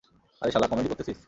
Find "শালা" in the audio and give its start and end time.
0.51-0.67